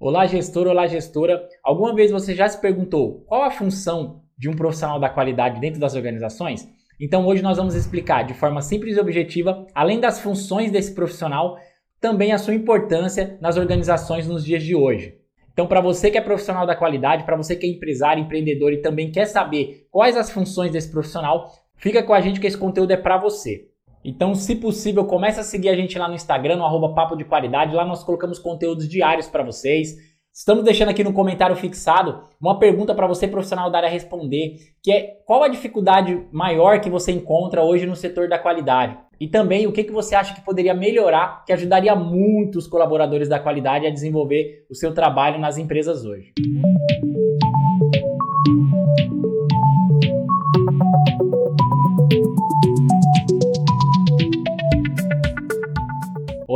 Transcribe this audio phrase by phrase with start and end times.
[0.00, 1.48] Olá, gestor, olá, gestora.
[1.60, 5.80] Alguma vez você já se perguntou qual a função de um profissional da qualidade dentro
[5.80, 6.68] das organizações?
[7.00, 11.58] Então, hoje nós vamos explicar de forma simples e objetiva, além das funções desse profissional,
[12.00, 15.16] também a sua importância nas organizações nos dias de hoje.
[15.52, 18.80] Então, para você que é profissional da qualidade, para você que é empresário, empreendedor e
[18.80, 22.92] também quer saber quais as funções desse profissional, fica com a gente que esse conteúdo
[22.92, 23.67] é para você.
[24.08, 27.26] Então, se possível, comece a seguir a gente lá no Instagram, no arroba Papo de
[27.26, 27.76] Qualidade.
[27.76, 29.96] Lá nós colocamos conteúdos diários para vocês.
[30.32, 34.90] Estamos deixando aqui no comentário fixado uma pergunta para você, profissional da área, responder, que
[34.90, 38.96] é qual a dificuldade maior que você encontra hoje no setor da qualidade?
[39.20, 43.28] E também o que, que você acha que poderia melhorar, que ajudaria muito os colaboradores
[43.28, 46.32] da qualidade a desenvolver o seu trabalho nas empresas hoje.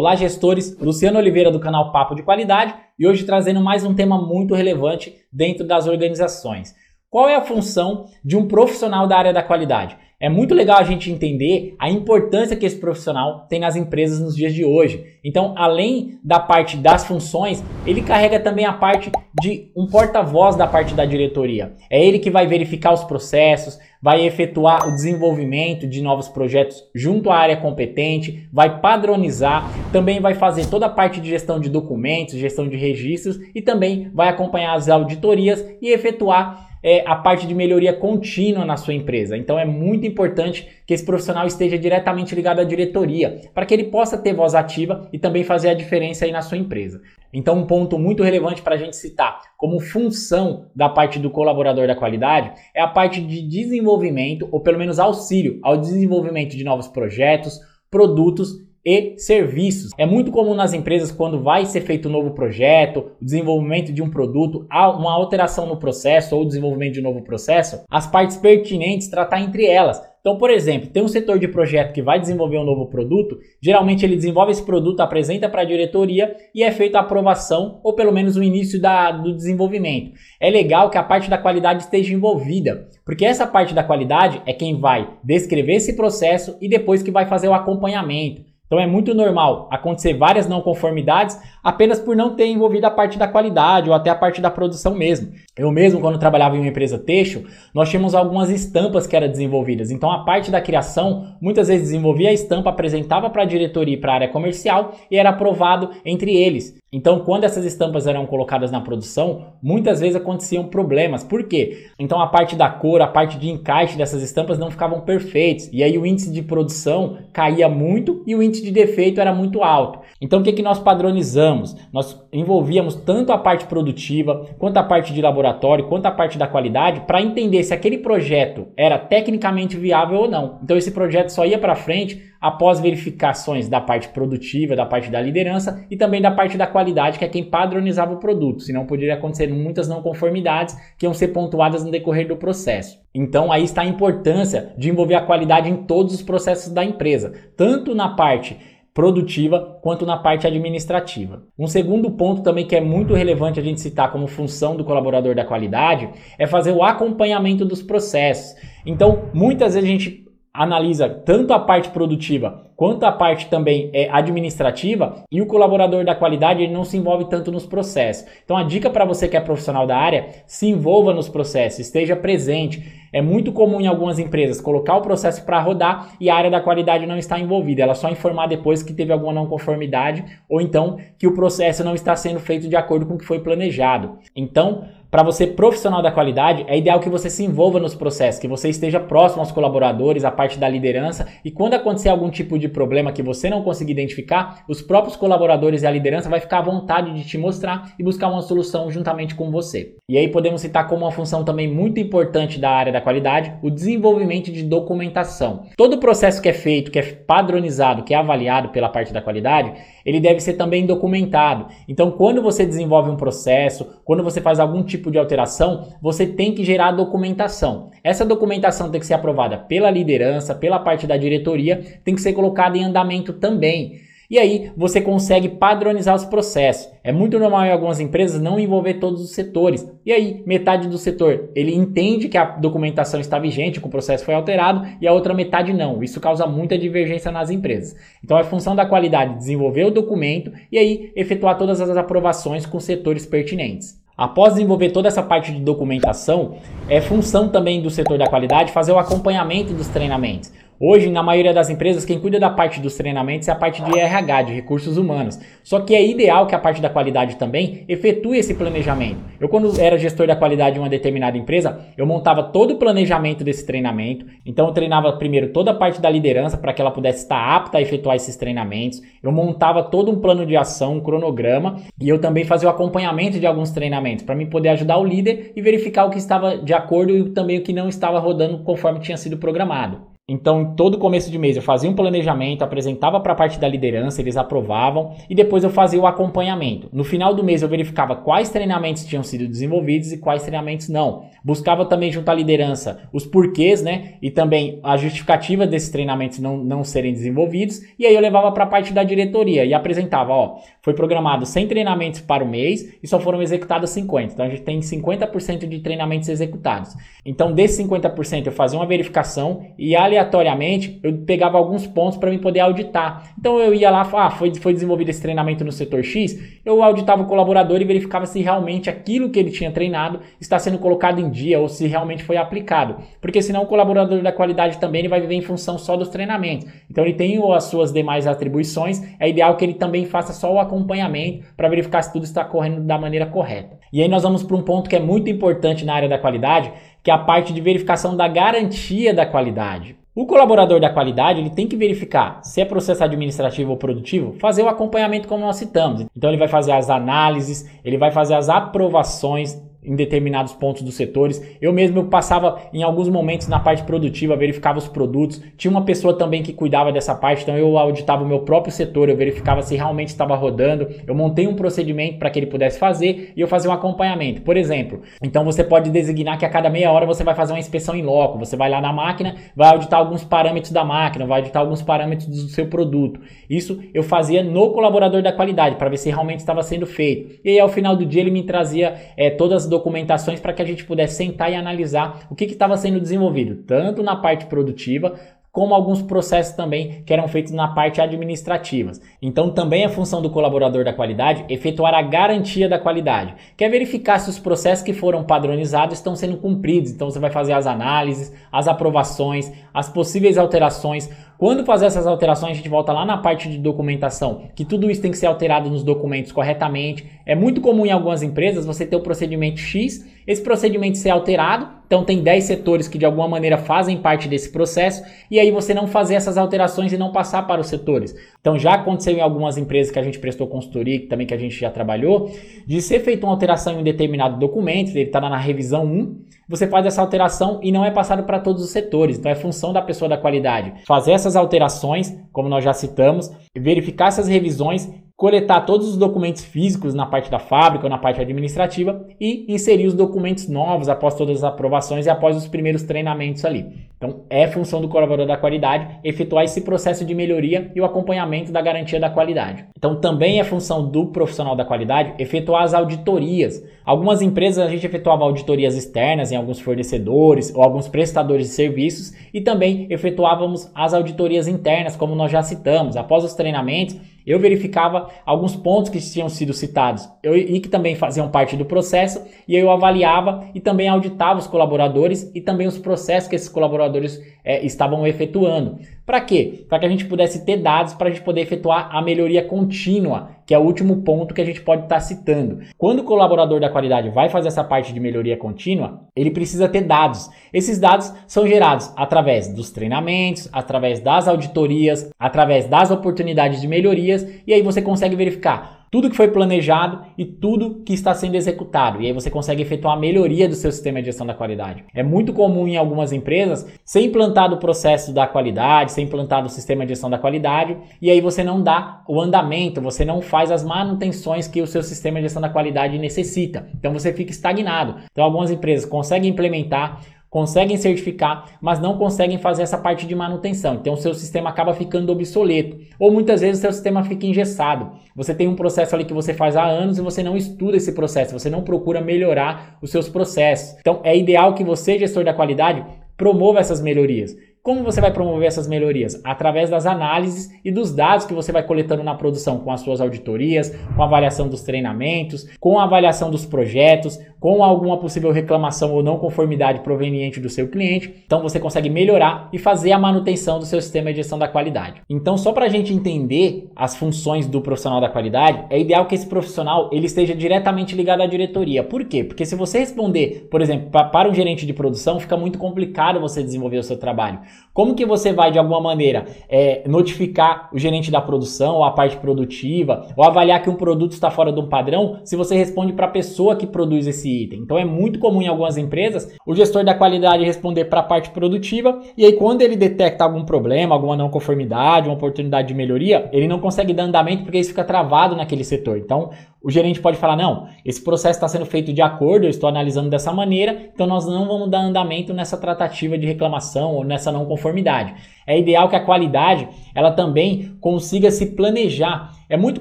[0.03, 0.77] Olá, gestores!
[0.81, 5.15] Luciano Oliveira do canal Papo de Qualidade e hoje trazendo mais um tema muito relevante
[5.33, 6.75] dentro das organizações.
[7.09, 9.97] Qual é a função de um profissional da área da qualidade?
[10.23, 14.37] É muito legal a gente entender a importância que esse profissional tem nas empresas nos
[14.37, 15.05] dias de hoje.
[15.25, 19.11] Então, além da parte das funções, ele carrega também a parte
[19.43, 21.73] de um porta-voz da parte da diretoria.
[21.91, 27.29] É ele que vai verificar os processos, vai efetuar o desenvolvimento de novos projetos junto
[27.29, 32.39] à área competente, vai padronizar, também vai fazer toda a parte de gestão de documentos,
[32.39, 37.55] gestão de registros e também vai acompanhar as auditorias e efetuar é, a parte de
[37.55, 39.37] melhoria contínua na sua empresa.
[39.37, 43.85] Então é muito importante que esse profissional esteja diretamente ligado à diretoria, para que ele
[43.85, 47.01] possa ter voz ativa e também fazer a diferença aí na sua empresa.
[47.33, 51.87] Então, um ponto muito relevante para a gente citar como função da parte do colaborador
[51.87, 56.89] da qualidade é a parte de desenvolvimento, ou pelo menos auxílio ao desenvolvimento de novos
[56.89, 57.59] projetos,
[57.91, 59.91] produtos e serviços.
[59.97, 64.03] É muito comum nas empresas quando vai ser feito um novo projeto, o desenvolvimento de
[64.03, 69.09] um produto, uma alteração no processo ou desenvolvimento de um novo processo, as partes pertinentes
[69.09, 70.01] tratar entre elas.
[70.23, 74.07] Então, por exemplo, tem um setor de projeto que vai desenvolver um novo produto, geralmente
[74.07, 78.13] ele desenvolve esse produto, apresenta para a diretoria e é feita a aprovação ou pelo
[78.13, 80.13] menos o início da, do desenvolvimento.
[80.41, 84.53] É legal que a parte da qualidade esteja envolvida, porque essa parte da qualidade é
[84.53, 89.13] quem vai descrever esse processo e depois que vai fazer o acompanhamento então é muito
[89.13, 93.95] normal acontecer várias não conformidades apenas por não ter envolvido a parte da qualidade ou
[93.95, 95.31] até a parte da produção mesmo.
[95.55, 99.91] Eu mesmo, quando trabalhava em uma empresa textil, nós tínhamos algumas estampas que eram desenvolvidas.
[99.91, 104.01] Então a parte da criação muitas vezes desenvolvia a estampa, apresentava para a diretoria e
[104.01, 106.81] para a área comercial e era aprovado entre eles.
[106.95, 111.25] Então, quando essas estampas eram colocadas na produção, muitas vezes aconteciam problemas.
[111.25, 111.87] Por quê?
[111.99, 115.71] Então, a parte da cor, a parte de encaixe dessas estampas não ficavam perfeitos.
[115.73, 119.63] E aí o índice de produção caía muito e o índice de defeito era muito
[119.63, 120.01] alto.
[120.21, 121.75] Então, o que, que nós padronizamos?
[121.91, 125.42] Nós envolvíamos tanto a parte produtiva, quanto a parte de laboratório,
[125.89, 130.59] quanto a parte da qualidade, para entender se aquele projeto era tecnicamente viável ou não.
[130.63, 135.21] Então, esse projeto só ia para frente após verificações da parte produtiva, da parte da
[135.21, 139.15] liderança e também da parte da qualidade, que é quem padronizava o produto, senão poderia
[139.15, 143.01] acontecer muitas não conformidades que iam ser pontuadas no decorrer do processo.
[143.15, 147.33] Então aí está a importância de envolver a qualidade em todos os processos da empresa,
[147.57, 148.59] tanto na parte
[148.95, 151.45] produtiva quanto na parte administrativa.
[151.59, 155.35] Um segundo ponto também que é muito relevante a gente citar como função do colaborador
[155.35, 158.55] da qualidade é fazer o acompanhamento dos processos.
[158.85, 160.23] Então, muitas vezes a gente
[160.55, 166.15] analisa tanto a parte produtiva quanto a parte também é, administrativa e o colaborador da
[166.15, 168.27] qualidade ele não se envolve tanto nos processos.
[168.45, 172.17] Então a dica para você que é profissional da área, se envolva nos processos, esteja
[172.17, 173.01] presente.
[173.13, 176.61] É muito comum em algumas empresas colocar o processo para rodar e a área da
[176.61, 177.83] qualidade não está envolvida.
[177.83, 181.95] Ela só informar depois que teve alguma não conformidade ou então que o processo não
[181.95, 184.19] está sendo feito de acordo com o que foi planejado.
[184.35, 188.49] Então, para você profissional da qualidade, é ideal que você se envolva nos processos, que
[188.49, 192.67] você esteja próximo aos colaboradores, à parte da liderança, e quando acontecer algum tipo de
[192.67, 196.63] problema que você não conseguir identificar, os próprios colaboradores e a liderança vai ficar à
[196.63, 199.97] vontade de te mostrar e buscar uma solução juntamente com você.
[200.09, 203.69] E aí podemos citar como uma função também muito importante da área da qualidade, o
[203.69, 205.67] desenvolvimento de documentação.
[205.77, 209.75] Todo processo que é feito, que é padronizado, que é avaliado pela parte da qualidade,
[210.07, 211.67] ele deve ser também documentado.
[211.87, 216.25] Então, quando você desenvolve um processo, quando você faz algum tipo tipo de alteração, você
[216.25, 217.91] tem que gerar documentação.
[218.05, 222.33] Essa documentação tem que ser aprovada pela liderança, pela parte da diretoria, tem que ser
[222.33, 224.01] colocada em andamento também.
[224.31, 226.91] E aí você consegue padronizar os processos.
[227.05, 229.87] É muito normal em algumas empresas não envolver todos os setores.
[230.07, 234.25] E aí, metade do setor, ele entende que a documentação está vigente, que o processo
[234.25, 236.03] foi alterado, e a outra metade não.
[236.03, 237.95] Isso causa muita divergência nas empresas.
[238.25, 242.81] Então é função da qualidade desenvolver o documento e aí efetuar todas as aprovações com
[242.81, 244.02] setores pertinentes.
[244.17, 246.57] Após desenvolver toda essa parte de documentação,
[246.89, 250.53] é função também do setor da qualidade fazer o acompanhamento dos treinamentos.
[250.85, 253.97] Hoje, na maioria das empresas, quem cuida da parte dos treinamentos é a parte de
[253.97, 255.39] RH, de recursos humanos.
[255.63, 259.21] Só que é ideal que a parte da qualidade também efetue esse planejamento.
[259.39, 263.45] Eu, quando era gestor da qualidade de uma determinada empresa, eu montava todo o planejamento
[263.45, 264.27] desse treinamento.
[264.45, 267.79] Então, eu treinava primeiro toda a parte da liderança para que ela pudesse estar apta
[267.79, 269.01] a efetuar esses treinamentos.
[269.23, 273.39] Eu montava todo um plano de ação, um cronograma, e eu também fazia o acompanhamento
[273.39, 276.75] de alguns treinamentos para mim poder ajudar o líder e verificar o que estava de
[276.75, 280.11] acordo e também o que não estava rodando conforme tinha sido programado.
[280.33, 284.23] Então, todo começo de mês eu fazia um planejamento, apresentava para a parte da liderança,
[284.23, 286.89] eles aprovavam e depois eu fazia o acompanhamento.
[286.91, 291.25] No final do mês eu verificava quais treinamentos tinham sido desenvolvidos e quais treinamentos não.
[291.45, 294.15] Buscava também junto à liderança os porquês, né?
[294.23, 297.83] E também a justificativa desses treinamentos não, não serem desenvolvidos.
[297.99, 301.67] E aí eu levava para a parte da diretoria e apresentava, ó, foi programado 100
[301.67, 304.33] treinamentos para o mês e só foram executados 50.
[304.33, 306.97] Então a gente tem 50% de treinamentos executados.
[307.23, 312.31] Então desses 50% eu fazia uma verificação e a aleatoriamente, eu pegava alguns pontos para
[312.31, 313.35] me poder auditar.
[313.39, 317.23] Então eu ia lá, ah, foi, foi desenvolvido esse treinamento no setor X, eu auditava
[317.23, 321.31] o colaborador e verificava se realmente aquilo que ele tinha treinado está sendo colocado em
[321.31, 322.97] dia ou se realmente foi aplicado.
[323.21, 326.67] Porque senão o colaborador da qualidade também ele vai viver em função só dos treinamentos.
[326.91, 330.59] Então ele tem as suas demais atribuições, é ideal que ele também faça só o
[330.59, 333.83] acompanhamento para verificar se tudo está correndo da maneira correta.
[333.93, 336.73] E aí nós vamos para um ponto que é muito importante na área da qualidade,
[337.03, 339.97] que é a parte de verificação da garantia da qualidade.
[340.15, 344.63] O colaborador da qualidade ele tem que verificar se é processo administrativo ou produtivo, fazer
[344.63, 346.05] o acompanhamento como nós citamos.
[346.15, 350.95] Então ele vai fazer as análises, ele vai fazer as aprovações em determinados pontos dos
[350.95, 351.43] setores.
[351.61, 355.43] Eu mesmo eu passava em alguns momentos na parte produtiva, verificava os produtos.
[355.57, 359.09] Tinha uma pessoa também que cuidava dessa parte, então eu auditava o meu próprio setor,
[359.09, 360.89] eu verificava se realmente estava rodando.
[361.07, 364.43] Eu montei um procedimento para que ele pudesse fazer e eu fazia um acompanhamento.
[364.43, 367.59] Por exemplo, então você pode designar que a cada meia hora você vai fazer uma
[367.59, 368.39] inspeção em loco.
[368.39, 372.29] Você vai lá na máquina, vai auditar alguns parâmetros da máquina, vai auditar alguns parâmetros
[372.29, 373.21] do seu produto.
[373.49, 377.41] Isso eu fazia no colaborador da qualidade para ver se realmente estava sendo feito.
[377.45, 380.63] E aí ao final do dia ele me trazia é, todas as documentações para que
[380.63, 385.19] a gente pudesse sentar e analisar o que estava sendo desenvolvido, tanto na parte produtiva
[385.53, 388.91] como alguns processos também que eram feitos na parte administrativa.
[389.21, 393.69] Então, também é função do colaborador da qualidade efetuar a garantia da qualidade, que é
[393.69, 396.91] verificar se os processos que foram padronizados estão sendo cumpridos.
[396.91, 401.11] Então, você vai fazer as análises, as aprovações, as possíveis alterações.
[401.37, 405.03] Quando fazer essas alterações, a gente volta lá na parte de documentação, que tudo isso
[405.03, 407.07] tem que ser alterado nos documentos corretamente.
[407.27, 411.69] É muito comum em algumas empresas você ter o procedimento X, esse procedimento ser alterado,
[411.93, 415.75] então tem 10 setores que de alguma maneira fazem parte desse processo, e aí você
[415.75, 418.15] não fazer essas alterações e não passar para os setores.
[418.41, 421.55] Então já aconteceu em algumas empresas que a gente prestou consultoria, também que a gente
[421.55, 422.31] já trabalhou,
[422.67, 426.17] de ser feita uma alteração em um determinado documento, ele está na revisão 1,
[426.49, 429.19] você faz essa alteração e não é passado para todos os setores.
[429.19, 434.09] Então é função da pessoa da qualidade fazer essas alterações, como nós já citamos, verificar
[434.09, 434.91] essas revisões
[435.23, 439.87] coletar todos os documentos físicos na parte da fábrica ou na parte administrativa e inserir
[439.87, 443.87] os documentos novos após todas as aprovações e após os primeiros treinamentos ali.
[443.97, 448.51] Então, é função do colaborador da qualidade efetuar esse processo de melhoria e o acompanhamento
[448.51, 449.65] da garantia da qualidade.
[449.79, 453.65] Então, também é função do profissional da qualidade efetuar as auditorias.
[453.85, 459.15] Algumas empresas a gente efetuava auditorias externas em alguns fornecedores ou alguns prestadores de serviços
[459.33, 462.97] e também efetuávamos as auditorias internas, como nós já citamos.
[462.97, 467.95] Após os treinamentos, eu verificava alguns pontos que tinham sido citados eu, e que também
[467.95, 472.79] faziam parte do processo, e eu avaliava e também auditava os colaboradores e também os
[472.79, 475.79] processos que esses colaboradores é, estavam efetuando.
[476.05, 476.65] Para quê?
[476.69, 480.31] Para que a gente pudesse ter dados para a gente poder efetuar a melhoria contínua,
[480.45, 482.61] que é o último ponto que a gente pode estar tá citando.
[482.77, 486.83] Quando o colaborador da qualidade vai fazer essa parte de melhoria contínua, ele precisa ter
[486.83, 487.31] dados.
[487.53, 494.27] Esses dados são gerados através dos treinamentos, através das auditorias, através das oportunidades de melhorias,
[494.47, 499.03] e aí você consegue verificar tudo que foi planejado e tudo que está sendo executado.
[499.03, 501.85] E aí você consegue efetuar a melhoria do seu sistema de gestão da qualidade.
[501.95, 506.51] É muito comum em algumas empresas ser implantado o processo da qualidade, ser implantado o
[506.51, 510.51] sistema de gestão da qualidade, e aí você não dá o andamento, você não faz
[510.51, 513.69] as manutenções que o seu sistema de gestão da qualidade necessita.
[513.75, 514.97] Então você fica estagnado.
[515.11, 520.75] Então algumas empresas conseguem implementar conseguem certificar, mas não conseguem fazer essa parte de manutenção.
[520.75, 522.77] Então, o seu sistema acaba ficando obsoleto.
[522.99, 524.91] Ou muitas vezes o seu sistema fica engessado.
[525.17, 527.93] Você tem um processo ali que você faz há anos e você não estuda esse
[527.93, 530.79] processo, você não procura melhorar os seus processos.
[530.81, 532.85] Então, é ideal que você, gestor da qualidade,
[533.17, 534.37] promova essas melhorias.
[534.65, 536.21] Como você vai promover essas melhorias?
[536.23, 540.01] Através das análises e dos dados que você vai coletando na produção, com as suas
[540.01, 545.93] auditorias, com a avaliação dos treinamentos, com a avaliação dos projetos, com alguma possível reclamação
[545.93, 548.23] ou não conformidade proveniente do seu cliente.
[548.25, 552.01] Então você consegue melhorar e fazer a manutenção do seu sistema de gestão da qualidade.
[552.09, 556.15] Então, só para a gente entender as funções do profissional da qualidade, é ideal que
[556.15, 558.85] esse profissional ele esteja diretamente ligado à diretoria.
[558.85, 559.25] Por quê?
[559.25, 563.43] Porque se você responder, por exemplo, para um gerente de produção, fica muito complicado você
[563.43, 564.39] desenvolver o seu trabalho.
[564.73, 568.91] Como que você vai, de alguma maneira, é, notificar o gerente da produção, ou a
[568.91, 572.95] parte produtiva, ou avaliar que um produto está fora de um padrão, se você responde
[572.95, 574.61] para a pessoa que produz esse item?
[574.61, 578.31] Então é muito comum em algumas empresas o gestor da qualidade responder para a parte
[578.31, 583.29] produtiva, e aí quando ele detecta algum problema, alguma não conformidade, uma oportunidade de melhoria,
[583.33, 585.99] ele não consegue dar andamento porque isso fica travado naquele setor.
[585.99, 586.31] Então
[586.63, 590.09] o gerente pode falar: não, esse processo está sendo feito de acordo, eu estou analisando
[590.09, 594.47] dessa maneira, então nós não vamos dar andamento nessa tratativa de reclamação ou nessa não
[594.47, 595.15] conformidade.
[595.47, 599.33] É ideal que a qualidade ela também consiga se planejar.
[599.49, 599.81] É muito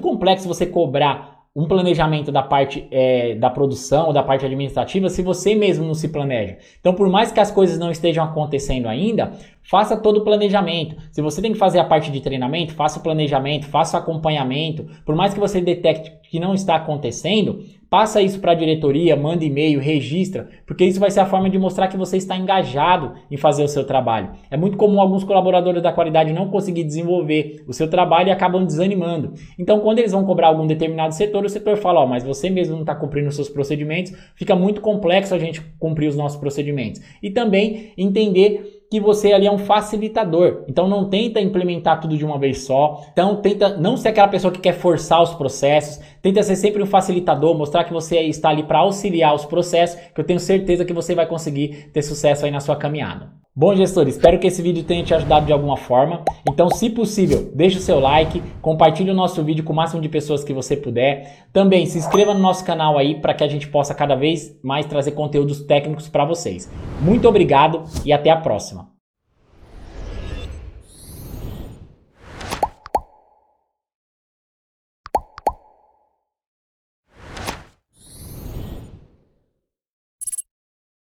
[0.00, 5.20] complexo você cobrar um planejamento da parte é, da produção ou da parte administrativa se
[5.20, 6.56] você mesmo não se planeja.
[6.80, 9.32] Então, por mais que as coisas não estejam acontecendo ainda,
[9.62, 10.96] faça todo o planejamento.
[11.10, 14.86] Se você tem que fazer a parte de treinamento, faça o planejamento, faça o acompanhamento.
[15.04, 19.44] Por mais que você detecte que não está acontecendo, Passa isso para a diretoria, manda
[19.44, 23.36] e-mail, registra, porque isso vai ser a forma de mostrar que você está engajado em
[23.36, 24.30] fazer o seu trabalho.
[24.50, 28.64] É muito comum alguns colaboradores da qualidade não conseguir desenvolver o seu trabalho e acabam
[28.64, 29.34] desanimando.
[29.58, 32.76] Então, quando eles vão cobrar algum determinado setor, o setor fala: Ó, mas você mesmo
[32.76, 37.02] não está cumprindo os seus procedimentos, fica muito complexo a gente cumprir os nossos procedimentos.
[37.22, 40.64] E também entender que você ali é um facilitador.
[40.68, 43.02] Então não tenta implementar tudo de uma vez só.
[43.10, 45.98] Então tenta não ser aquela pessoa que quer forçar os processos.
[46.20, 50.20] Tenta ser sempre um facilitador, mostrar que você está ali para auxiliar os processos, que
[50.20, 53.41] eu tenho certeza que você vai conseguir ter sucesso aí na sua caminhada.
[53.54, 56.24] Bom, gestor, espero que esse vídeo tenha te ajudado de alguma forma.
[56.48, 60.08] Então, se possível, deixe o seu like, compartilhe o nosso vídeo com o máximo de
[60.08, 61.44] pessoas que você puder.
[61.52, 64.86] Também se inscreva no nosso canal aí para que a gente possa cada vez mais
[64.86, 66.72] trazer conteúdos técnicos para vocês.
[67.02, 68.91] Muito obrigado e até a próxima.